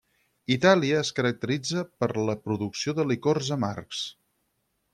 Itàlia 0.53 1.01
es 1.01 1.11
caracteritza 1.19 1.83
per 2.03 2.09
la 2.31 2.37
producció 2.47 2.97
de 3.01 3.07
licors 3.13 3.53
amargs. 3.57 4.01